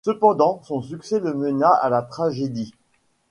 [0.03, 2.73] Cependant, son succès le mena à la tragedie.